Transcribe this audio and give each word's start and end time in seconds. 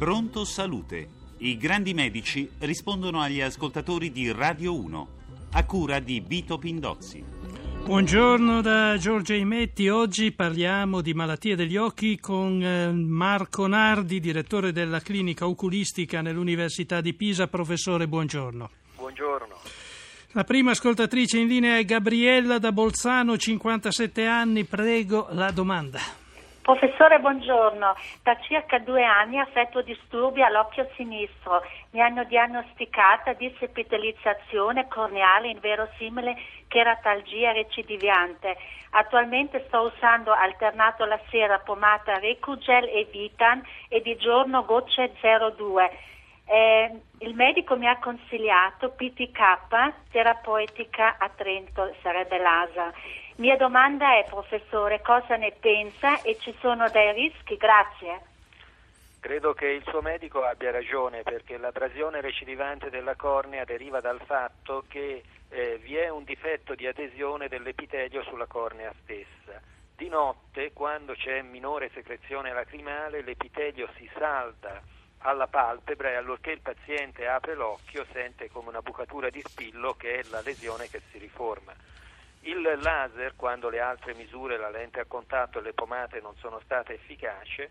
Pronto 0.00 0.46
Salute. 0.46 1.08
I 1.40 1.58
grandi 1.58 1.92
medici 1.92 2.48
rispondono 2.60 3.20
agli 3.20 3.42
ascoltatori 3.42 4.10
di 4.10 4.32
Radio 4.32 4.74
1, 4.74 5.08
a 5.52 5.66
cura 5.66 5.98
di 5.98 6.24
Vito 6.26 6.56
Pindozzi. 6.56 7.22
Buongiorno 7.84 8.62
da 8.62 8.96
Giorgia 8.96 9.34
Imetti, 9.34 9.90
oggi 9.90 10.32
parliamo 10.32 11.02
di 11.02 11.12
malattie 11.12 11.54
degli 11.54 11.76
occhi 11.76 12.18
con 12.18 12.64
eh, 12.64 12.90
Marco 12.92 13.66
Nardi, 13.66 14.20
direttore 14.20 14.72
della 14.72 15.00
clinica 15.00 15.46
oculistica 15.46 16.22
nell'Università 16.22 17.02
di 17.02 17.12
Pisa. 17.12 17.48
Professore, 17.48 18.08
buongiorno. 18.08 18.70
Buongiorno. 18.96 19.54
La 20.28 20.44
prima 20.44 20.70
ascoltatrice 20.70 21.40
in 21.40 21.46
linea 21.46 21.76
è 21.76 21.84
Gabriella 21.84 22.58
da 22.58 22.72
Bolzano, 22.72 23.36
57 23.36 24.24
anni. 24.24 24.64
Prego 24.64 25.28
la 25.32 25.50
domanda. 25.50 26.19
Professore, 26.70 27.18
buongiorno. 27.18 27.96
Da 28.22 28.38
circa 28.42 28.78
due 28.78 29.02
anni 29.02 29.40
affetto 29.40 29.82
disturbi 29.82 30.40
all'occhio 30.40 30.88
sinistro. 30.94 31.64
Mi 31.90 32.00
hanno 32.00 32.22
diagnosticata 32.22 33.32
disepitalizzazione 33.32 34.86
corneale 34.86 35.48
inverosimile 35.48 36.36
cheratalgia 36.68 37.50
recidiviante. 37.50 38.56
Attualmente 38.90 39.64
sto 39.66 39.90
usando 39.92 40.30
alternato 40.30 41.04
la 41.06 41.18
sera 41.28 41.58
pomata 41.58 42.18
Recugel 42.18 42.84
e 42.84 43.08
Vitan 43.10 43.60
e 43.88 44.00
di 44.00 44.14
giorno 44.14 44.64
gocce 44.64 45.10
02. 45.20 45.90
Eh, 46.52 47.00
il 47.18 47.34
medico 47.36 47.76
mi 47.76 47.86
ha 47.86 48.00
consigliato 48.00 48.90
PTK, 48.90 50.08
terapeutica 50.10 51.16
a 51.16 51.28
Trento, 51.28 51.94
sarebbe 52.02 52.38
l'ASA. 52.38 52.92
Mia 53.36 53.56
domanda 53.56 54.16
è, 54.16 54.24
professore, 54.28 55.00
cosa 55.00 55.36
ne 55.36 55.52
pensa 55.52 56.20
e 56.22 56.36
ci 56.40 56.52
sono 56.58 56.88
dei 56.90 57.12
rischi? 57.12 57.56
Grazie. 57.56 58.22
Credo 59.20 59.52
che 59.52 59.68
il 59.68 59.84
suo 59.84 60.02
medico 60.02 60.42
abbia 60.42 60.72
ragione 60.72 61.22
perché 61.22 61.56
l'abrasione 61.56 62.20
recidivante 62.20 62.90
della 62.90 63.14
cornea 63.14 63.62
deriva 63.62 64.00
dal 64.00 64.20
fatto 64.24 64.82
che 64.88 65.22
eh, 65.50 65.78
vi 65.80 65.94
è 65.94 66.08
un 66.08 66.24
difetto 66.24 66.74
di 66.74 66.88
adesione 66.88 67.46
dell'epitelio 67.46 68.24
sulla 68.24 68.46
cornea 68.46 68.92
stessa. 69.02 69.60
Di 69.96 70.08
notte, 70.08 70.72
quando 70.72 71.12
c'è 71.12 71.42
minore 71.42 71.90
secrezione 71.94 72.52
lacrimale, 72.52 73.22
l'epitelio 73.22 73.88
si 73.96 74.10
salda 74.18 74.98
alla 75.22 75.46
palpebra 75.46 76.10
e 76.10 76.14
allorché 76.14 76.52
il 76.52 76.60
paziente 76.60 77.26
apre 77.26 77.54
l'occhio 77.54 78.06
sente 78.12 78.48
come 78.50 78.68
una 78.68 78.82
bucatura 78.82 79.28
di 79.28 79.42
spillo 79.44 79.94
che 79.94 80.20
è 80.20 80.22
la 80.30 80.40
lesione 80.40 80.88
che 80.88 81.02
si 81.10 81.18
riforma. 81.18 81.72
Il 82.42 82.62
laser, 82.62 83.34
quando 83.36 83.68
le 83.68 83.80
altre 83.80 84.14
misure, 84.14 84.56
la 84.56 84.70
lente 84.70 85.00
a 85.00 85.04
contatto 85.04 85.58
e 85.58 85.62
le 85.62 85.74
pomate 85.74 86.20
non 86.20 86.34
sono 86.36 86.58
state 86.64 86.94
efficaci, 86.94 87.68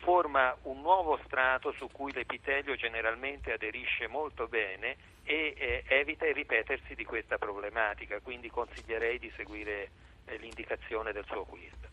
forma 0.00 0.54
un 0.62 0.80
nuovo 0.80 1.18
strato 1.24 1.72
su 1.72 1.88
cui 1.90 2.12
l'epitelio 2.12 2.74
generalmente 2.74 3.52
aderisce 3.52 4.06
molto 4.08 4.46
bene 4.46 4.96
e 5.24 5.54
eh, 5.56 5.84
evita 5.88 6.26
il 6.26 6.34
ripetersi 6.34 6.94
di 6.94 7.04
questa 7.04 7.38
problematica, 7.38 8.20
quindi 8.20 8.50
consiglierei 8.50 9.18
di 9.18 9.32
seguire 9.36 9.90
eh, 10.26 10.36
l'indicazione 10.36 11.12
del 11.12 11.24
suo 11.24 11.40
oculista. 11.40 11.88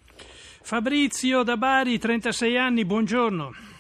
Fabrizio 0.62 1.44
da 1.44 1.56
Bari, 1.56 1.98
36 1.98 2.58
anni, 2.58 2.84
buongiorno. 2.84 3.77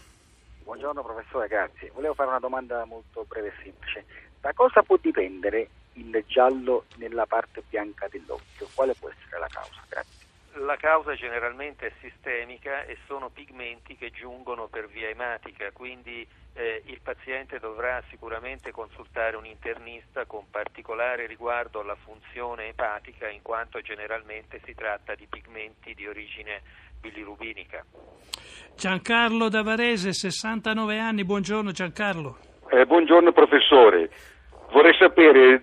Buongiorno 0.67 1.01
professore, 1.01 1.47
grazie. 1.47 1.91
Volevo 1.93 2.13
fare 2.13 2.27
una 2.27 2.39
domanda 2.39 2.83
molto 2.83 3.23
breve 3.25 3.47
e 3.47 3.63
semplice. 3.63 4.03
Da 4.41 4.51
cosa 4.51 4.83
può 4.83 4.97
dipendere 5.01 5.69
il 5.93 6.25
giallo 6.27 6.83
nella 6.97 7.25
parte 7.25 7.63
bianca 7.69 8.09
dell'occhio? 8.11 8.67
Quale 8.75 8.93
può 8.93 9.07
essere 9.07 9.39
la 9.39 9.47
causa? 9.47 9.81
Grazie. 9.87 10.26
La 10.59 10.75
causa 10.75 11.13
generalmente 11.13 11.87
è 11.87 11.91
sistemica 12.01 12.83
e 12.85 12.97
sono 13.05 13.29
pigmenti 13.29 13.95
che 13.95 14.09
giungono 14.09 14.67
per 14.67 14.87
via 14.87 15.07
ematica, 15.07 15.69
quindi 15.71 16.27
eh, 16.53 16.81
il 16.85 16.99
paziente 17.03 17.59
dovrà 17.59 18.01
sicuramente 18.09 18.71
consultare 18.71 19.35
un 19.35 19.45
internista 19.45 20.25
con 20.25 20.49
particolare 20.49 21.27
riguardo 21.27 21.81
alla 21.81 21.95
funzione 21.95 22.69
epatica 22.69 23.29
in 23.29 23.43
quanto 23.43 23.81
generalmente 23.81 24.59
si 24.65 24.73
tratta 24.73 25.13
di 25.13 25.27
pigmenti 25.29 25.93
di 25.93 26.07
origine 26.07 26.61
bilirubinica. 26.99 27.85
Giancarlo 28.75 29.49
da 29.49 29.61
Varese, 29.61 30.11
69 30.11 30.97
anni, 30.97 31.23
buongiorno 31.23 31.69
Giancarlo. 31.71 32.37
Eh, 32.71 32.85
buongiorno 32.85 33.31
professore, 33.31 34.09
vorrei 34.71 34.95
sapere 34.97 35.61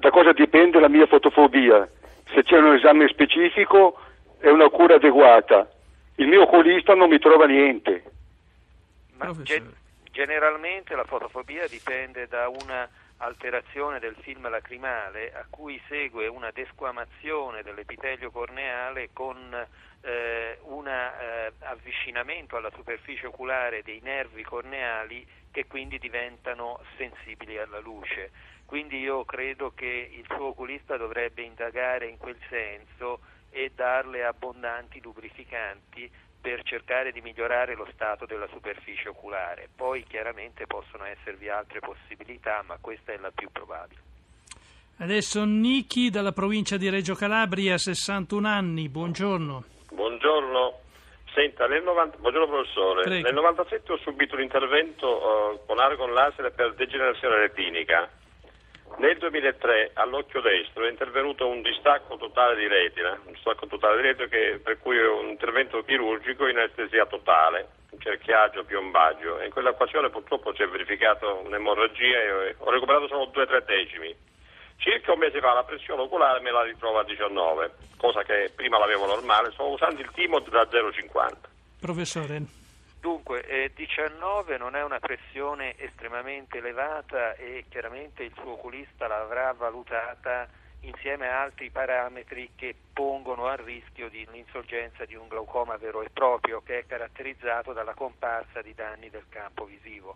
da 0.00 0.10
cosa 0.10 0.32
dipende 0.32 0.80
la 0.80 0.88
mia 0.88 1.06
fotofobia, 1.06 1.88
se 2.34 2.42
c'è 2.42 2.56
un 2.58 2.74
esame 2.74 3.06
specifico 3.08 3.98
e 4.42 4.50
una 4.50 4.68
cura 4.68 4.96
adeguata. 4.96 5.70
Il 6.16 6.26
mio 6.26 6.42
oculista 6.42 6.94
non 6.94 7.08
mi 7.08 7.18
trova 7.18 7.46
niente. 7.46 8.02
Ma 9.16 9.32
ge- 9.42 9.62
generalmente 10.10 10.96
la 10.96 11.04
fotofobia 11.04 11.68
dipende 11.68 12.26
da 12.26 12.48
una 12.48 12.88
alterazione 13.18 14.00
del 14.00 14.16
film 14.20 14.48
lacrimale 14.50 15.32
a 15.32 15.46
cui 15.48 15.80
segue 15.88 16.26
una 16.26 16.50
desquamazione 16.50 17.62
dell'epitelio 17.62 18.32
corneale 18.32 19.10
con 19.12 19.36
eh, 20.00 20.58
un 20.62 20.88
eh, 20.88 21.52
avvicinamento 21.60 22.56
alla 22.56 22.72
superficie 22.74 23.28
oculare 23.28 23.82
dei 23.84 24.00
nervi 24.02 24.42
corneali 24.42 25.24
che 25.52 25.66
quindi 25.68 26.00
diventano 26.00 26.80
sensibili 26.96 27.58
alla 27.58 27.78
luce. 27.78 28.32
Quindi 28.66 28.98
io 28.98 29.24
credo 29.24 29.72
che 29.72 30.10
il 30.12 30.24
suo 30.26 30.46
oculista 30.46 30.96
dovrebbe 30.96 31.42
indagare 31.42 32.06
in 32.08 32.16
quel 32.16 32.38
senso 32.48 33.20
e 33.52 33.70
darle 33.74 34.24
abbondanti 34.24 35.00
lubrificanti 35.00 36.10
per 36.40 36.64
cercare 36.64 37.12
di 37.12 37.20
migliorare 37.20 37.76
lo 37.76 37.86
stato 37.92 38.26
della 38.26 38.48
superficie 38.48 39.08
oculare. 39.08 39.68
Poi 39.74 40.02
chiaramente 40.02 40.66
possono 40.66 41.04
esservi 41.04 41.48
altre 41.48 41.78
possibilità, 41.78 42.64
ma 42.66 42.78
questa 42.80 43.12
è 43.12 43.18
la 43.18 43.30
più 43.30 43.48
probabile. 43.52 44.00
Adesso 44.98 45.44
Niki 45.44 46.10
dalla 46.10 46.32
provincia 46.32 46.76
di 46.76 46.88
Reggio 46.88 47.14
Calabria, 47.14 47.78
61 47.78 48.46
anni, 48.46 48.88
buongiorno. 48.88 49.64
Buongiorno. 49.92 50.80
Senta, 51.32 51.66
nel 51.66 51.82
90... 51.82 52.18
Buongiorno 52.18 52.46
professore. 52.46 53.02
Prego. 53.02 53.22
Nel 53.22 53.34
97 53.34 53.92
ho 53.92 53.98
subito 53.98 54.34
un 54.34 54.42
intervento 54.42 55.06
uh, 55.06 55.66
con 55.66 55.78
argon 55.78 56.12
laser 56.12 56.52
per 56.52 56.74
degenerazione 56.74 57.36
retinica. 57.36 58.10
Nel 58.98 59.18
2003 59.18 59.92
all'occhio 59.94 60.40
destro 60.40 60.84
è 60.84 60.90
intervenuto 60.90 61.48
un 61.48 61.62
distacco 61.62 62.16
totale 62.16 62.56
di 62.56 62.68
retina, 62.68 63.18
un 63.24 63.32
distacco 63.32 63.66
totale 63.66 63.96
di 63.96 64.08
retina 64.08 64.28
che, 64.28 64.60
per 64.62 64.78
cui 64.78 64.96
è 64.96 65.08
un 65.08 65.28
intervento 65.28 65.82
chirurgico 65.82 66.46
in 66.46 66.58
anestesia 66.58 67.06
totale, 67.06 67.68
cerchiaggio, 67.98 68.64
piombaggio 68.64 69.40
e 69.40 69.46
in 69.46 69.50
quell'occasione 69.50 70.10
purtroppo 70.10 70.54
si 70.54 70.62
è 70.62 70.68
verificata 70.68 71.26
un'emorragia 71.26 72.18
e 72.18 72.54
ho 72.58 72.70
recuperato 72.70 73.08
solo 73.08 73.26
due 73.26 73.42
o 73.42 73.46
tre 73.46 73.64
decimi. 73.64 74.14
Circa 74.76 75.12
un 75.12 75.18
mese 75.18 75.40
fa 75.40 75.52
la 75.52 75.64
pressione 75.64 76.02
oculare 76.02 76.40
me 76.40 76.50
la 76.50 76.62
ritrovo 76.62 76.98
a 76.98 77.04
19, 77.04 77.70
cosa 77.96 78.22
che 78.22 78.50
prima 78.54 78.78
l'avevo 78.78 79.06
normale, 79.06 79.52
sto 79.52 79.68
usando 79.68 80.00
il 80.00 80.10
Timod 80.12 80.48
da 80.48 80.62
0,50. 80.62 81.30
Professore. 81.80 82.61
Dunque, 83.02 83.44
eh, 83.46 83.72
19 83.74 84.58
non 84.58 84.76
è 84.76 84.84
una 84.84 85.00
pressione 85.00 85.76
estremamente 85.76 86.58
elevata 86.58 87.34
e 87.34 87.64
chiaramente 87.68 88.22
il 88.22 88.32
suo 88.32 88.52
oculista 88.52 89.08
l'avrà 89.08 89.52
valutata 89.54 90.48
insieme 90.82 91.26
a 91.26 91.42
altri 91.42 91.68
parametri 91.70 92.50
che 92.54 92.76
pongono 92.92 93.48
a 93.48 93.56
rischio 93.56 94.08
di 94.08 94.24
l'insorgenza 94.30 95.04
di 95.04 95.16
un 95.16 95.26
glaucoma 95.26 95.76
vero 95.78 96.02
e 96.02 96.10
proprio 96.10 96.62
che 96.62 96.78
è 96.78 96.86
caratterizzato 96.86 97.72
dalla 97.72 97.94
comparsa 97.94 98.62
di 98.62 98.72
danni 98.72 99.10
del 99.10 99.26
campo 99.28 99.64
visivo. 99.64 100.14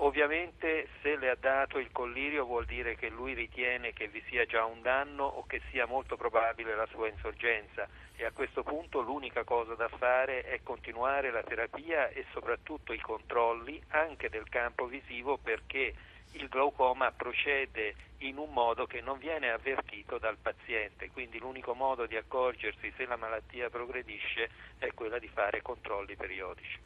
Ovviamente 0.00 0.88
se 1.00 1.16
le 1.16 1.30
ha 1.30 1.36
dato 1.40 1.78
il 1.78 1.90
collirio 1.92 2.44
vuol 2.44 2.66
dire 2.66 2.94
che 2.96 3.08
lui 3.08 3.32
ritiene 3.32 3.94
che 3.94 4.08
vi 4.08 4.22
sia 4.28 4.44
già 4.44 4.66
un 4.66 4.82
danno 4.82 5.24
o 5.24 5.46
che 5.46 5.62
sia 5.70 5.86
molto 5.86 6.18
probabile 6.18 6.74
la 6.74 6.86
sua 6.90 7.08
insorgenza 7.08 7.88
e 8.20 8.24
a 8.24 8.32
questo 8.32 8.64
punto 8.64 9.00
l'unica 9.00 9.44
cosa 9.44 9.74
da 9.74 9.88
fare 9.88 10.42
è 10.42 10.60
continuare 10.64 11.30
la 11.30 11.44
terapia 11.44 12.08
e 12.08 12.24
soprattutto 12.32 12.92
i 12.92 12.98
controlli 12.98 13.80
anche 13.90 14.28
del 14.28 14.48
campo 14.48 14.86
visivo 14.86 15.38
perché 15.40 15.94
il 16.32 16.48
glaucoma 16.48 17.12
procede 17.12 17.94
in 18.22 18.36
un 18.36 18.52
modo 18.52 18.86
che 18.86 19.00
non 19.00 19.18
viene 19.18 19.50
avvertito 19.50 20.18
dal 20.18 20.36
paziente, 20.42 21.10
quindi 21.12 21.38
l'unico 21.38 21.74
modo 21.74 22.06
di 22.06 22.16
accorgersi 22.16 22.92
se 22.96 23.06
la 23.06 23.16
malattia 23.16 23.70
progredisce 23.70 24.50
è 24.78 24.88
quella 24.94 25.20
di 25.20 25.28
fare 25.28 25.62
controlli 25.62 26.16
periodici. 26.16 26.76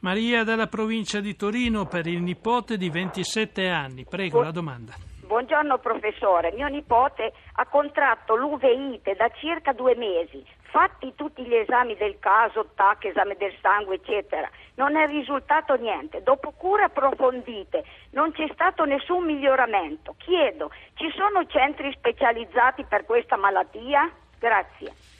Maria 0.00 0.42
dalla 0.42 0.68
provincia 0.68 1.20
di 1.20 1.36
Torino 1.36 1.84
per 1.84 2.06
il 2.06 2.22
nipote 2.22 2.78
di 2.78 2.88
27 2.88 3.68
anni. 3.68 4.06
Prego, 4.08 4.40
la 4.40 4.50
domanda. 4.50 5.11
Buongiorno 5.32 5.78
professore, 5.78 6.52
mio 6.52 6.68
nipote 6.68 7.32
ha 7.54 7.64
contratto 7.64 8.36
l'uveite 8.36 9.14
da 9.14 9.30
circa 9.30 9.72
due 9.72 9.94
mesi, 9.94 10.44
fatti 10.64 11.14
tutti 11.14 11.42
gli 11.42 11.54
esami 11.54 11.96
del 11.96 12.18
caso, 12.18 12.68
TAC, 12.74 13.06
esame 13.06 13.36
del 13.38 13.54
sangue, 13.62 13.94
eccetera. 13.94 14.46
Non 14.74 14.94
è 14.94 15.06
risultato 15.06 15.74
niente. 15.76 16.22
Dopo 16.22 16.50
cure 16.50 16.82
approfondite 16.82 17.82
non 18.10 18.32
c'è 18.32 18.46
stato 18.52 18.84
nessun 18.84 19.24
miglioramento. 19.24 20.16
Chiedo, 20.18 20.70
ci 20.96 21.10
sono 21.16 21.46
centri 21.46 21.90
specializzati 21.96 22.84
per 22.84 23.06
questa 23.06 23.36
malattia? 23.36 24.12
Grazie. 24.38 25.11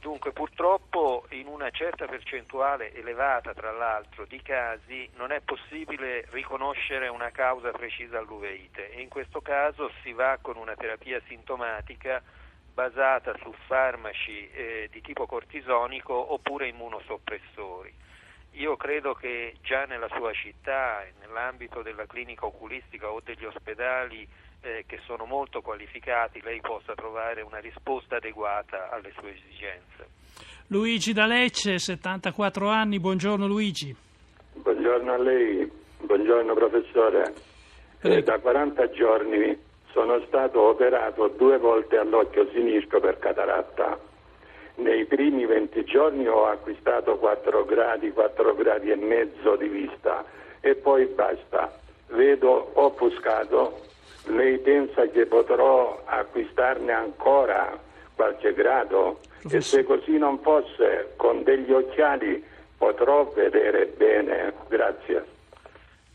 Dunque 0.00 0.30
purtroppo 0.32 1.26
in 1.30 1.48
una 1.48 1.70
certa 1.70 2.06
percentuale 2.06 2.94
elevata 2.94 3.52
tra 3.52 3.72
l'altro 3.72 4.26
di 4.26 4.40
casi 4.42 5.10
non 5.16 5.32
è 5.32 5.40
possibile 5.40 6.24
riconoscere 6.30 7.08
una 7.08 7.30
causa 7.30 7.72
precisa 7.72 8.18
all'uveite 8.18 8.92
e 8.92 9.00
in 9.00 9.08
questo 9.08 9.40
caso 9.40 9.90
si 10.02 10.12
va 10.12 10.38
con 10.40 10.56
una 10.56 10.76
terapia 10.76 11.20
sintomatica 11.26 12.22
basata 12.72 13.36
su 13.42 13.52
farmaci 13.66 14.48
eh, 14.50 14.88
di 14.92 15.00
tipo 15.00 15.26
cortisonico 15.26 16.32
oppure 16.32 16.68
immunosoppressori. 16.68 17.92
Io 18.52 18.76
credo 18.76 19.14
che 19.14 19.56
già 19.62 19.84
nella 19.84 20.08
sua 20.14 20.32
città, 20.32 21.04
nell'ambito 21.18 21.82
della 21.82 22.06
clinica 22.06 22.46
oculistica 22.46 23.10
o 23.10 23.20
degli 23.20 23.44
ospedali 23.44 24.26
eh, 24.60 24.84
che 24.86 24.98
sono 25.06 25.24
molto 25.24 25.60
qualificati, 25.60 26.40
lei 26.42 26.60
possa 26.60 26.94
trovare 26.94 27.42
una 27.42 27.58
risposta 27.58 28.16
adeguata 28.16 28.90
alle 28.90 29.12
sue 29.18 29.34
esigenze. 29.34 30.16
Luigi 30.68 31.12
da 31.12 31.26
Lecce, 31.26 31.78
74 31.78 32.68
anni, 32.68 32.98
buongiorno 32.98 33.46
Luigi. 33.46 33.94
Buongiorno 34.54 35.12
a 35.12 35.18
lei, 35.18 35.70
buongiorno 36.00 36.54
professore. 36.54 37.34
Eh, 38.02 38.22
da 38.22 38.38
40 38.38 38.90
giorni 38.90 39.56
sono 39.92 40.20
stato 40.26 40.60
operato 40.60 41.28
due 41.28 41.58
volte 41.58 41.96
all'occhio 41.96 42.48
sinistro 42.52 43.00
per 43.00 43.18
cataratta. 43.18 43.98
Nei 44.76 45.06
primi 45.06 45.44
20 45.44 45.84
giorni 45.84 46.28
ho 46.28 46.46
acquistato 46.46 47.16
4 47.16 47.64
gradi, 47.64 48.12
4 48.12 48.54
gradi 48.54 48.90
e 48.90 48.96
mezzo 48.96 49.56
di 49.56 49.66
vista 49.66 50.24
e 50.60 50.74
poi 50.76 51.06
basta. 51.06 51.76
Vedo 52.08 52.70
offuscato 52.74 53.86
lei 54.28 54.58
pensa 54.58 55.06
che 55.06 55.26
potrò 55.26 56.02
acquistarne 56.04 56.92
ancora 56.92 57.78
qualche 58.14 58.52
grado? 58.54 59.20
E 59.50 59.60
se 59.60 59.84
così 59.84 60.18
non 60.18 60.40
fosse, 60.40 61.12
con 61.16 61.42
degli 61.42 61.72
occhiali 61.72 62.44
potrò 62.76 63.24
vedere 63.30 63.86
bene? 63.86 64.52
Grazie. 64.68 65.36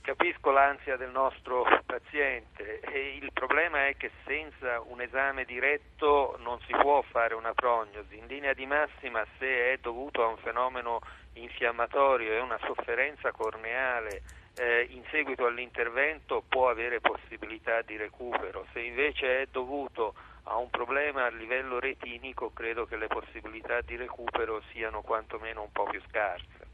Capisco 0.02 0.52
l'ansia 0.52 0.98
del 0.98 1.12
nostro 1.12 1.66
paziente 1.86 2.82
e 2.82 3.18
il 3.22 3.32
problema 3.32 3.88
è 3.88 3.96
che 3.96 4.12
senza 4.26 4.82
un 4.86 5.00
esame 5.00 5.46
diretto 5.46 6.38
non 6.40 6.60
si 6.68 6.74
può 6.78 7.02
fare 7.04 7.36
una 7.36 7.54
prognosi. 7.54 8.18
In 8.18 8.28
linea 8.28 8.54
di 8.54 8.66
massima 8.66 9.26
se 9.40 9.72
è 9.72 9.78
dovuto 9.82 10.22
a 10.22 10.28
un 10.28 10.38
fenomeno 10.38 11.00
infiammatorio 11.36 12.34
e 12.34 12.42
una 12.42 12.60
sofferenza 12.66 13.32
corneale 13.32 14.24
eh, 14.56 14.88
in 14.92 15.04
seguito 15.10 15.46
all'intervento 15.46 16.44
può 16.48 16.70
avere 16.70 17.00
possibilità 17.00 17.82
di 17.82 17.98
recupero, 17.98 18.66
se 18.74 18.82
invece 18.82 19.42
è 19.42 19.48
dovuto 19.52 20.14
a 20.44 20.58
un 20.58 20.70
problema 20.70 21.26
a 21.26 21.30
livello 21.30 21.80
retinico 21.80 22.52
credo 22.54 22.86
che 22.86 22.98
le 22.98 23.08
possibilità 23.08 23.80
di 23.82 23.96
recupero 23.96 24.62
siano 24.72 25.02
quantomeno 25.02 25.62
un 25.62 25.72
po' 25.72 25.86
più 25.90 26.02
scarse. 26.10 26.72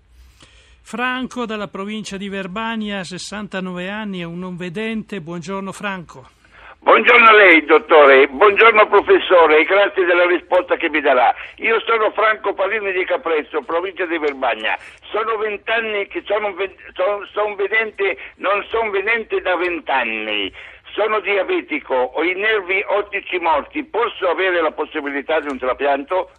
Franco 0.82 1.46
dalla 1.46 1.68
provincia 1.68 2.18
di 2.18 2.30
Verbania, 2.30 3.04
69 3.04 3.90
anni, 3.90 4.22
è 4.22 4.24
un 4.24 4.40
non 4.40 4.58
vedente. 4.58 5.22
Buongiorno 5.22 5.72
Franco. 5.72 6.39
Buongiorno 6.82 7.28
a 7.28 7.34
lei, 7.34 7.66
dottore, 7.66 8.28
buongiorno 8.30 8.88
professore 8.88 9.60
e 9.60 9.66
grazie 9.66 10.06
della 10.06 10.26
risposta 10.26 10.78
che 10.78 10.90
mi 10.90 11.02
darà. 11.02 11.36
Io 11.58 11.78
sono 11.82 12.10
Franco 12.12 12.54
Palini 12.54 12.94
di 12.94 13.04
Caprezzo, 13.04 13.62
provincia 13.62 14.06
di 14.06 14.18
Verbagna. 14.18 14.78
Sono 15.12 15.36
vent'anni 15.38 16.08
che 16.08 16.24
sono, 16.26 16.56
sono, 16.94 17.26
sono 17.34 17.56
vedente, 17.56 18.18
non 18.38 18.64
sono 18.70 18.90
vedente 18.92 19.42
da 19.42 19.58
vent'anni. 19.58 20.52
Sono 20.94 21.20
diabetico, 21.20 21.94
ho 21.94 22.24
i 22.24 22.34
nervi 22.34 22.82
ottici 22.88 23.38
morti, 23.40 23.84
posso 23.84 24.30
avere 24.30 24.62
la 24.62 24.72
possibilità 24.72 25.42
di 25.42 25.50
un 25.50 25.60
trapianto? 25.60 26.32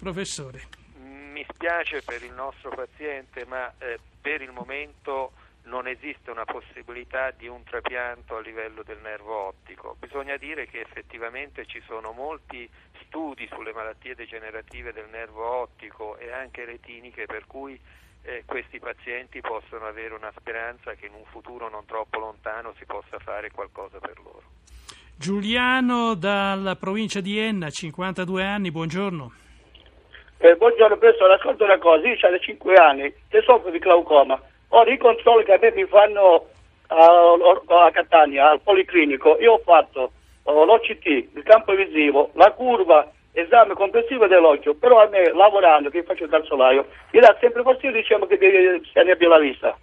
Professore. 0.00 0.62
Mi 1.32 1.44
spiace 1.52 2.02
per 2.04 2.22
il 2.22 2.32
nostro 2.32 2.70
paziente, 2.70 3.44
ma 3.46 3.70
eh, 3.78 3.98
per 4.20 4.40
il 4.40 4.50
momento 4.50 5.32
non 5.68 5.86
esiste 5.86 6.30
una 6.30 6.44
possibilità 6.44 7.30
di 7.30 7.46
un 7.46 7.62
trapianto 7.62 8.36
a 8.36 8.40
livello 8.40 8.82
del 8.82 8.98
nervo 9.02 9.48
ottico. 9.48 9.96
Bisogna 10.00 10.36
dire 10.36 10.66
che 10.66 10.80
effettivamente 10.80 11.66
ci 11.66 11.80
sono 11.86 12.12
molti 12.12 12.68
studi 13.04 13.48
sulle 13.52 13.72
malattie 13.72 14.14
degenerative 14.14 14.92
del 14.92 15.08
nervo 15.10 15.44
ottico 15.44 16.16
e 16.16 16.32
anche 16.32 16.64
retiniche 16.64 17.26
per 17.26 17.46
cui 17.46 17.78
eh, 18.22 18.42
questi 18.46 18.78
pazienti 18.78 19.40
possono 19.40 19.86
avere 19.86 20.14
una 20.14 20.32
speranza 20.36 20.94
che 20.94 21.06
in 21.06 21.14
un 21.14 21.24
futuro 21.26 21.68
non 21.68 21.84
troppo 21.84 22.18
lontano 22.18 22.74
si 22.78 22.84
possa 22.84 23.18
fare 23.18 23.50
qualcosa 23.50 23.98
per 23.98 24.18
loro. 24.18 24.42
Giuliano 25.16 26.14
dalla 26.14 26.76
provincia 26.76 27.20
di 27.20 27.38
Enna, 27.38 27.70
52 27.70 28.44
anni, 28.44 28.70
buongiorno. 28.70 29.32
Eh, 30.40 30.54
buongiorno 30.54 30.96
professore, 30.96 31.34
ascolta 31.34 31.64
una 31.64 31.78
cosa, 31.78 32.06
io 32.06 32.14
ho 32.14 32.38
5 32.38 32.74
anni 32.74 33.12
e 33.28 33.42
soffro 33.42 33.70
di 33.70 33.78
glaucoma 33.78 34.40
Ora 34.68 34.92
i 34.92 34.98
controlli 34.98 35.44
che 35.44 35.54
a 35.54 35.58
me 35.60 35.72
mi 35.72 35.84
fanno 35.86 36.46
a, 36.88 37.86
a 37.86 37.90
Catania, 37.90 38.50
al 38.50 38.60
Policlinico, 38.60 39.38
io 39.40 39.54
ho 39.54 39.58
fatto 39.64 40.12
uh, 40.42 40.64
l'OCT, 40.64 41.06
il 41.06 41.42
campo 41.44 41.74
visivo, 41.74 42.30
la 42.34 42.52
curva, 42.52 43.10
esame 43.32 43.74
complessivo 43.74 44.26
dell'occhio, 44.26 44.74
però 44.74 45.02
a 45.02 45.08
me 45.08 45.32
lavorando, 45.32 45.90
che 45.90 46.02
faccio 46.02 46.26
dal 46.26 46.44
solaio, 46.44 46.86
mi 47.12 47.20
dà 47.20 47.36
sempre 47.40 47.62
fastidio 47.62 47.92
diciamo 47.92 48.26
che 48.26 48.38
si 48.92 48.98
abbia 48.98 49.28
la 49.28 49.38
vista. 49.38 49.76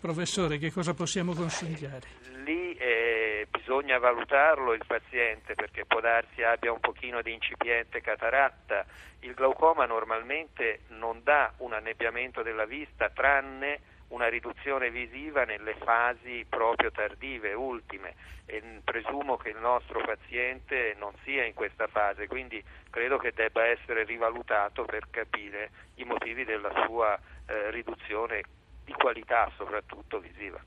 Professore, 0.00 0.58
che 0.58 0.70
cosa 0.70 0.94
possiamo 0.94 1.32
consigliare? 1.32 2.22
Lì 2.44 2.74
eh, 2.76 3.46
bisogna 3.50 3.98
valutarlo 3.98 4.74
il 4.74 4.82
paziente 4.86 5.54
perché 5.54 5.84
può 5.86 6.00
darsi 6.00 6.42
abbia 6.42 6.72
un 6.72 6.80
pochino 6.80 7.22
di 7.22 7.32
incipiente 7.32 8.02
cataratta. 8.02 8.84
Il 9.20 9.32
glaucoma 9.32 9.86
normalmente 9.86 10.80
non 10.88 11.20
dà 11.24 11.50
un 11.58 11.72
annebbiamento 11.72 12.42
della 12.42 12.66
vista 12.66 13.08
tranne 13.08 13.80
una 14.14 14.28
riduzione 14.28 14.90
visiva 14.90 15.44
nelle 15.44 15.74
fasi 15.74 16.46
proprio 16.48 16.92
tardive, 16.92 17.52
ultime 17.52 18.14
e 18.46 18.62
presumo 18.84 19.36
che 19.36 19.48
il 19.48 19.58
nostro 19.58 20.00
paziente 20.04 20.94
non 20.98 21.12
sia 21.24 21.44
in 21.44 21.54
questa 21.54 21.88
fase, 21.88 22.28
quindi 22.28 22.62
credo 22.90 23.18
che 23.18 23.32
debba 23.34 23.66
essere 23.66 24.04
rivalutato 24.04 24.84
per 24.84 25.08
capire 25.10 25.70
i 25.96 26.04
motivi 26.04 26.44
della 26.44 26.70
sua 26.86 27.18
eh, 27.46 27.70
riduzione 27.72 28.42
di 28.84 28.92
qualità 28.92 29.50
soprattutto 29.56 30.20
visiva. 30.20 30.60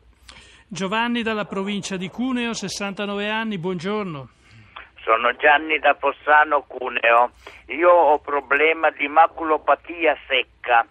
Giovanni 0.67 1.21
dalla 1.21 1.45
provincia 1.45 1.95
di 1.95 2.09
Cuneo, 2.09 2.51
69 2.53 3.29
anni, 3.29 3.57
buongiorno. 3.57 4.29
Sono 5.01 5.33
Gianni 5.37 5.79
da 5.79 5.93
Fossano 5.93 6.63
Cuneo. 6.63 7.31
Io 7.67 7.89
ho 7.89 8.19
problema 8.19 8.89
di 8.91 9.07
maculopatia 9.07 10.17
secca 10.27 10.85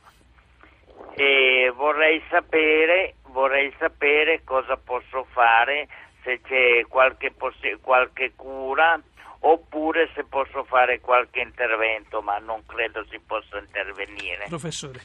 e 1.17 1.73
vorrei 1.75 2.23
sapere, 2.29 3.15
vorrei 3.29 3.75
sapere 3.79 4.43
cosa 4.45 4.77
posso 4.77 5.27
fare, 5.31 5.89
se 6.23 6.41
c'è 6.43 6.87
qualche, 6.89 7.33
poss- 7.33 7.79
qualche 7.81 8.33
cura 8.37 9.01
oppure 9.41 10.11
se 10.15 10.25
posso 10.25 10.65
fare 10.65 11.01
qualche 11.01 11.41
intervento, 11.41 12.21
ma 12.21 12.37
non 12.39 12.65
credo 12.67 13.05
si 13.09 13.19
possa 13.19 13.59
intervenire. 13.59 14.45
Professore. 14.49 15.01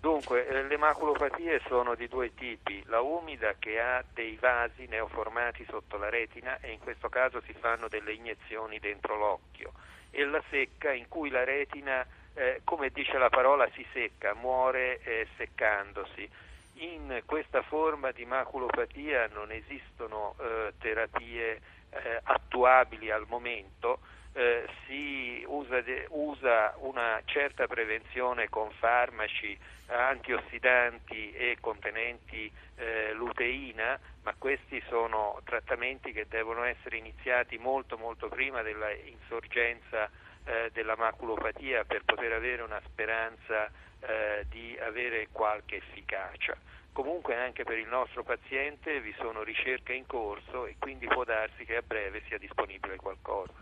Dunque, 0.00 0.46
eh, 0.46 0.62
le 0.64 0.76
maculopatie 0.76 1.60
sono 1.66 1.94
di 1.94 2.08
due 2.08 2.34
tipi, 2.34 2.82
la 2.86 3.00
umida 3.00 3.54
che 3.58 3.80
ha 3.80 4.04
dei 4.12 4.36
vasi 4.40 4.86
neoformati 4.86 5.66
sotto 5.68 5.96
la 5.96 6.10
retina 6.10 6.58
e 6.60 6.72
in 6.72 6.78
questo 6.78 7.08
caso 7.08 7.40
si 7.46 7.54
fanno 7.54 7.88
delle 7.88 8.12
iniezioni 8.12 8.78
dentro 8.78 9.16
l'occhio 9.16 9.72
e 10.10 10.24
la 10.24 10.42
secca 10.50 10.92
in 10.92 11.08
cui 11.08 11.30
la 11.30 11.44
retina 11.44 12.06
eh, 12.38 12.60
come 12.62 12.90
dice 12.90 13.18
la 13.18 13.28
parola, 13.28 13.68
si 13.74 13.84
secca, 13.92 14.32
muore 14.34 15.00
eh, 15.02 15.26
seccandosi. 15.36 16.28
In 16.74 17.22
questa 17.26 17.62
forma 17.62 18.12
di 18.12 18.24
maculopatia 18.24 19.28
non 19.32 19.50
esistono 19.50 20.36
eh, 20.38 20.72
terapie 20.78 21.60
eh, 21.90 22.20
attuabili 22.22 23.10
al 23.10 23.24
momento, 23.26 23.98
eh, 24.34 24.68
si 24.86 25.42
usa, 25.48 25.80
de, 25.80 26.06
usa, 26.10 26.74
una 26.78 27.20
certa 27.24 27.66
prevenzione 27.66 28.48
con 28.48 28.70
farmaci 28.70 29.58
antiossidanti 29.86 31.32
e 31.32 31.56
contenenti 31.60 32.48
eh, 32.76 33.12
luteina, 33.14 33.98
ma 34.22 34.34
questi 34.38 34.80
sono 34.88 35.40
trattamenti 35.44 36.12
che 36.12 36.26
devono 36.28 36.62
essere 36.62 36.98
iniziati 36.98 37.58
molto 37.58 37.98
molto 37.98 38.28
prima 38.28 38.62
dell'insorgenza 38.62 40.08
eh, 40.44 40.70
della 40.72 40.96
maculopatia 40.96 41.84
per 41.84 42.02
poter 42.04 42.32
avere 42.32 42.62
una 42.62 42.80
speranza 42.84 43.66
eh, 44.00 44.46
di 44.48 44.76
avere 44.80 45.28
qualche 45.32 45.76
efficacia. 45.76 46.56
Comunque 46.92 47.36
anche 47.36 47.62
per 47.62 47.78
il 47.78 47.86
nostro 47.86 48.24
paziente 48.24 49.00
vi 49.00 49.14
sono 49.20 49.42
ricerche 49.42 49.92
in 49.92 50.06
corso 50.06 50.66
e 50.66 50.76
quindi 50.78 51.06
può 51.06 51.22
darsi 51.24 51.64
che 51.64 51.76
a 51.76 51.82
breve 51.82 52.22
sia 52.26 52.38
disponibile 52.38 52.96
qualcosa. 52.96 53.52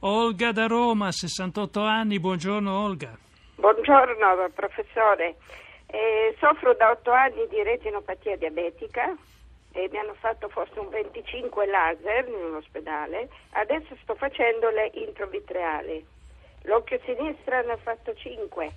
Olga 0.00 0.52
da 0.52 0.66
Roma, 0.66 1.10
68 1.10 1.80
anni, 1.80 2.20
buongiorno 2.20 2.84
Olga. 2.84 3.18
Buongiorno 3.56 4.50
professore, 4.54 5.36
eh, 5.86 6.36
soffro 6.38 6.74
da 6.74 6.90
8 6.90 7.10
anni 7.10 7.46
di 7.48 7.62
retinopatia 7.62 8.36
diabetica 8.36 9.16
e 9.72 9.88
mi 9.90 9.98
hanno 9.98 10.14
fatto 10.14 10.48
forse 10.48 10.78
un 10.78 10.88
25 10.88 11.66
laser 11.66 12.28
in 12.28 12.34
un 12.34 12.54
ospedale, 12.54 13.28
adesso 13.52 13.96
sto 14.02 14.14
facendo 14.14 14.70
le 14.70 14.90
introvitreali 14.94 16.14
L'occhio 16.66 17.00
sinistro 17.04 17.62
ne 17.62 17.72
ho 17.72 17.76
fatto 17.78 18.14
5 18.14 18.72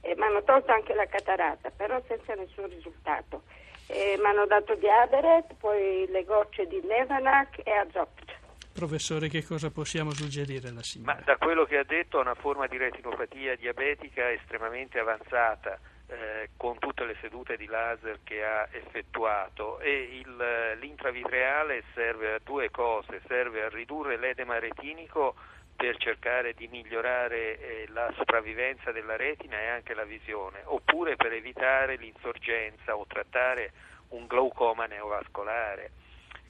e 0.00 0.14
mi 0.16 0.22
hanno 0.22 0.42
tolto 0.44 0.72
anche 0.72 0.94
la 0.94 1.06
catarata, 1.06 1.70
però 1.70 2.00
senza 2.06 2.34
nessun 2.34 2.68
risultato. 2.68 3.42
Mi 3.88 4.24
hanno 4.24 4.46
dato 4.46 4.74
Diaberet, 4.74 5.54
poi 5.58 6.06
le 6.08 6.24
gocce 6.24 6.66
di 6.66 6.80
Nevanac 6.84 7.60
e 7.64 7.70
Azopt. 7.70 8.36
Professore, 8.72 9.28
che 9.28 9.42
cosa 9.42 9.70
possiamo 9.70 10.12
suggerire 10.12 10.68
alla 10.68 10.82
signora? 10.82 11.14
Ma 11.14 11.20
da 11.24 11.36
quello 11.36 11.64
che 11.64 11.78
ha 11.78 11.84
detto, 11.84 12.20
una 12.20 12.34
forma 12.34 12.66
di 12.66 12.76
retinopatia 12.76 13.56
diabetica 13.56 14.30
estremamente 14.30 14.98
avanzata. 14.98 15.78
Eh, 16.10 16.50
con 16.56 16.78
tutte 16.78 17.04
le 17.04 17.16
sedute 17.20 17.58
di 17.58 17.66
laser 17.66 18.20
che 18.24 18.42
ha 18.42 18.66
effettuato 18.72 19.78
e 19.78 20.22
il, 20.24 20.78
l'intravitreale 20.80 21.84
serve 21.92 22.32
a 22.32 22.40
due 22.42 22.70
cose, 22.70 23.20
serve 23.26 23.64
a 23.64 23.68
ridurre 23.68 24.16
l'edema 24.16 24.58
retinico 24.58 25.34
per 25.78 25.96
cercare 25.96 26.54
di 26.54 26.66
migliorare 26.66 27.56
eh, 27.56 27.88
la 27.92 28.12
sopravvivenza 28.16 28.90
della 28.90 29.14
retina 29.14 29.60
e 29.60 29.68
anche 29.68 29.94
la 29.94 30.02
visione, 30.02 30.58
oppure 30.64 31.14
per 31.14 31.32
evitare 31.32 31.94
l'insorgenza 31.94 32.96
o 32.96 33.06
trattare 33.06 33.70
un 34.08 34.26
glaucoma 34.26 34.86
neovascolare. 34.86 35.92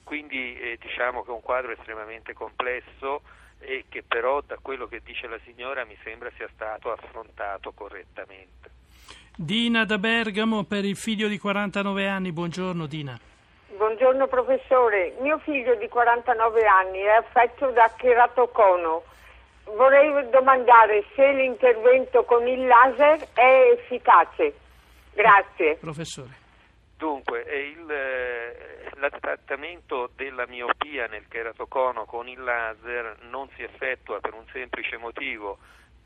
Quindi 0.03 0.57
eh, 0.59 0.79
diciamo 0.81 1.21
che 1.21 1.29
è 1.29 1.33
un 1.33 1.43
quadro 1.43 1.71
estremamente 1.73 2.33
complesso 2.33 3.21
e 3.59 3.85
che 3.87 4.01
però 4.01 4.41
da 4.41 4.57
quello 4.59 4.87
che 4.87 5.01
dice 5.03 5.27
la 5.27 5.37
signora 5.45 5.85
mi 5.85 5.95
sembra 6.03 6.31
sia 6.35 6.49
stato 6.55 6.91
affrontato 6.91 7.71
correttamente. 7.71 8.71
Dina 9.35 9.85
da 9.85 9.99
Bergamo 9.99 10.63
per 10.63 10.85
il 10.85 10.95
figlio 10.95 11.27
di 11.27 11.37
49 11.37 12.07
anni, 12.07 12.31
buongiorno 12.31 12.87
Dina. 12.87 13.19
Buongiorno 13.77 14.27
professore, 14.27 15.13
mio 15.19 15.37
figlio 15.37 15.75
di 15.75 15.87
49 15.87 16.65
anni 16.65 16.97
è 17.01 17.09
affetto 17.09 17.69
da 17.69 17.93
cheratocono. 17.95 19.03
Vorrei 19.75 20.29
domandare 20.29 21.05
se 21.15 21.31
l'intervento 21.31 22.23
con 22.23 22.47
il 22.47 22.65
laser 22.65 23.27
è 23.33 23.71
efficace. 23.77 24.53
Grazie. 25.13 25.75
Professore. 25.75 26.37
Dunque, 26.97 27.41
il, 27.41 27.89
eh, 27.89 28.89
il 28.93 29.11
trattamento 29.21 30.09
della 30.15 30.45
miopia 30.47 31.07
nel 31.07 31.27
cheratocono 31.29 32.03
con 32.05 32.27
il 32.27 32.43
laser 32.43 33.17
non 33.29 33.47
si 33.55 33.63
effettua 33.63 34.19
per 34.19 34.33
un 34.33 34.45
semplice 34.51 34.97
motivo 34.97 35.59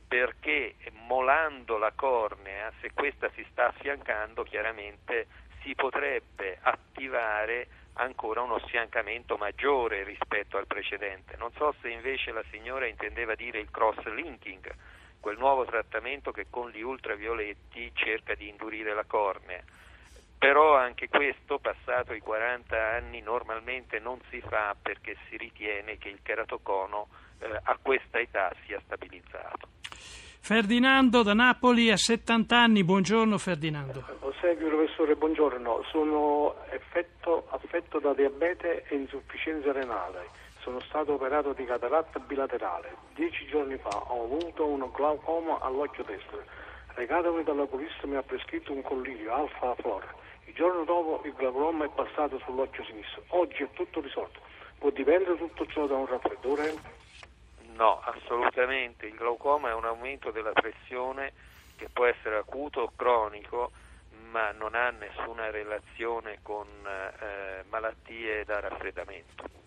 perché 0.07 0.75
molando 1.07 1.79
la 1.79 1.91
cornea, 1.95 2.71
se 2.79 2.91
questa 2.93 3.31
si 3.33 3.43
sta 3.49 3.69
affiancando, 3.69 4.43
chiaramente 4.43 5.25
si 5.63 5.73
potrebbe 5.73 6.59
attivare 6.61 7.67
ancora 7.93 8.41
uno 8.41 8.59
sfiancamento 8.59 9.37
maggiore 9.37 10.03
rispetto 10.03 10.57
al 10.57 10.67
precedente. 10.67 11.35
Non 11.37 11.51
so 11.53 11.73
se 11.81 11.89
invece 11.89 12.31
la 12.31 12.43
signora 12.51 12.87
intendeva 12.87 13.35
dire 13.35 13.59
il 13.59 13.69
cross-linking, 13.69 14.73
quel 15.19 15.37
nuovo 15.37 15.65
trattamento 15.65 16.31
che 16.31 16.47
con 16.49 16.69
gli 16.69 16.81
ultravioletti 16.81 17.91
cerca 17.93 18.35
di 18.35 18.49
indurire 18.49 18.93
la 18.93 19.05
cornea. 19.05 19.63
Però 20.37 20.75
anche 20.75 21.07
questo, 21.07 21.59
passato 21.59 22.13
i 22.13 22.19
40 22.19 22.77
anni, 22.77 23.21
normalmente 23.21 23.99
non 23.99 24.19
si 24.29 24.41
fa 24.41 24.75
perché 24.79 25.15
si 25.29 25.37
ritiene 25.37 25.97
che 25.97 26.09
il 26.09 26.19
keratocono 26.21 27.07
eh, 27.39 27.59
a 27.63 27.77
questa 27.81 28.19
età 28.19 28.53
sia 28.65 28.81
stabilizzato. 28.83 29.69
Ferdinando 30.45 31.23
da 31.23 31.33
Napoli 31.33 31.89
a 31.89 31.95
70 31.95 32.53
anni, 32.53 32.83
buongiorno 32.83 33.37
Ferdinando. 33.37 34.03
Ossequio 34.19 34.67
professore, 34.67 35.15
buongiorno, 35.15 35.85
sono 35.89 36.55
effetto, 36.69 37.47
affetto 37.51 37.99
da 37.99 38.13
diabete 38.13 38.83
e 38.89 38.95
insufficienza 38.95 39.71
renale, 39.71 40.27
sono 40.59 40.81
stato 40.81 41.13
operato 41.13 41.53
di 41.53 41.63
cataratta 41.63 42.19
bilaterale, 42.19 42.93
dieci 43.15 43.45
giorni 43.45 43.77
fa 43.77 43.87
ho 43.87 44.25
avuto 44.25 44.67
un 44.67 44.85
glaucoma 44.93 45.61
all'occhio 45.61 46.03
destro, 46.03 46.43
recatomi 46.95 47.41
dall'oculista 47.43 48.05
mi 48.05 48.17
ha 48.17 48.21
prescritto 48.21 48.73
un 48.73 48.81
collirio 48.81 49.33
alfa 49.33 49.73
flor, 49.75 50.03
il 50.43 50.53
giorno 50.53 50.83
dopo 50.83 51.21
il 51.23 51.31
glaucoma 51.37 51.85
è 51.85 51.89
passato 51.95 52.37
sull'occhio 52.43 52.83
sinistro, 52.83 53.23
oggi 53.27 53.63
è 53.63 53.69
tutto 53.71 54.01
risolto, 54.01 54.41
può 54.77 54.89
dipendere 54.89 55.37
tutto 55.37 55.65
ciò 55.67 55.87
da 55.87 55.95
un 55.95 56.05
raffreddore? 56.05 57.01
No, 57.75 58.01
assolutamente. 58.01 59.05
Il 59.05 59.15
glaucoma 59.15 59.69
è 59.69 59.73
un 59.73 59.85
aumento 59.85 60.31
della 60.31 60.53
pressione 60.53 61.33
che 61.75 61.89
può 61.89 62.05
essere 62.05 62.37
acuto 62.37 62.81
o 62.81 62.91
cronico, 62.95 63.71
ma 64.29 64.51
non 64.51 64.75
ha 64.75 64.89
nessuna 64.91 65.49
relazione 65.49 66.39
con 66.41 66.67
eh, 66.67 67.63
malattie 67.69 68.45
da 68.45 68.59
raffreddamento. 68.59 69.62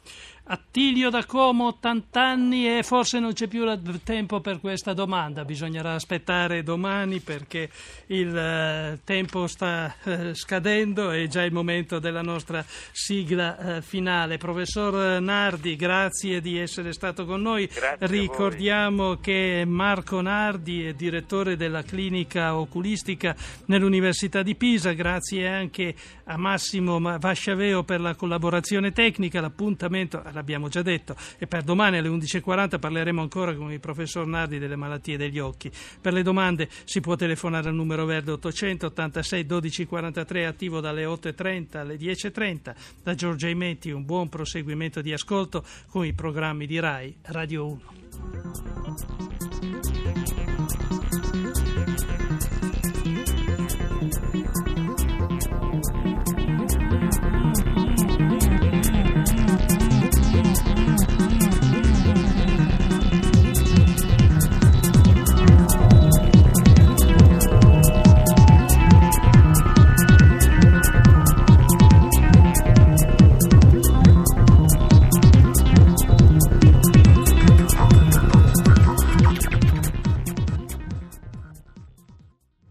Attilio 0.48 1.10
da 1.10 1.24
Como, 1.24 1.66
80 1.66 2.22
anni 2.22 2.78
e 2.78 2.84
forse 2.84 3.18
non 3.18 3.32
c'è 3.32 3.48
più 3.48 3.64
tempo 4.04 4.40
per 4.40 4.60
questa 4.60 4.92
domanda, 4.92 5.44
bisognerà 5.44 5.94
aspettare 5.94 6.62
domani 6.62 7.18
perché 7.18 7.68
il 8.06 8.36
eh, 8.36 9.00
tempo 9.02 9.48
sta 9.48 9.92
eh, 10.04 10.34
scadendo 10.34 11.10
e 11.10 11.24
è 11.24 11.26
già 11.26 11.42
il 11.42 11.52
momento 11.52 11.98
della 11.98 12.22
nostra 12.22 12.64
sigla 12.92 13.58
eh, 13.58 13.82
finale. 13.82 14.36
Professor 14.36 15.20
Nardi, 15.20 15.74
grazie 15.74 16.40
di 16.40 16.58
essere 16.58 16.92
stato 16.92 17.24
con 17.24 17.42
noi. 17.42 17.66
Grazie 17.66 18.06
Ricordiamo 18.06 19.16
che 19.16 19.64
Marco 19.66 20.20
Nardi 20.20 20.84
è 20.84 20.92
direttore 20.92 21.56
della 21.56 21.82
clinica 21.82 22.56
oculistica 22.56 23.34
nell'Università 23.64 24.44
di 24.44 24.54
Pisa, 24.54 24.92
grazie 24.92 25.48
anche 25.48 25.92
a 26.26 26.36
Massimo 26.36 27.00
Vasciaveo 27.00 27.82
per 27.82 28.00
la 28.00 28.14
collaborazione 28.14 28.92
tecnica, 28.92 29.40
l'appuntamento 29.40 29.95
l'abbiamo 30.32 30.68
già 30.68 30.82
detto, 30.82 31.16
e 31.38 31.46
per 31.46 31.62
domani 31.62 31.98
alle 31.98 32.08
11.40 32.08 32.78
parleremo 32.78 33.20
ancora 33.20 33.54
con 33.54 33.72
il 33.72 33.80
professor 33.80 34.26
Nardi 34.26 34.58
delle 34.58 34.76
malattie 34.76 35.16
degli 35.16 35.38
occhi. 35.38 35.70
Per 36.00 36.12
le 36.12 36.22
domande 36.22 36.68
si 36.84 37.00
può 37.00 37.16
telefonare 37.16 37.68
al 37.68 37.74
numero 37.74 38.04
verde 38.04 38.32
886 38.32 39.40
1243 39.42 40.46
attivo 40.46 40.80
dalle 40.80 41.04
8.30 41.04 41.76
alle 41.78 41.96
10.30. 41.96 42.74
Da 43.02 43.14
Giorgia 43.14 43.48
Imetti 43.48 43.90
un 43.90 44.04
buon 44.04 44.28
proseguimento 44.28 45.00
di 45.00 45.12
ascolto 45.12 45.64
con 45.88 46.04
i 46.04 46.12
programmi 46.12 46.66
di 46.66 46.78
RAI 46.78 47.16
Radio 47.22 47.66
1. 47.66 49.45